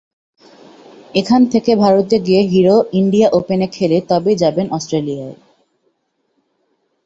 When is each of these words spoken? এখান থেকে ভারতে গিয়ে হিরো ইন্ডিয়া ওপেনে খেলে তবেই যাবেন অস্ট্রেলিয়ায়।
এখান 1.15 1.41
থেকে 1.45 1.71
ভারতে 1.75 2.15
গিয়ে 2.19 2.41
হিরো 2.51 2.77
ইন্ডিয়া 2.93 3.27
ওপেনে 3.33 3.67
খেলে 3.67 3.97
তবেই 4.09 4.35
যাবেন 4.35 4.67
অস্ট্রেলিয়ায়। 4.71 5.37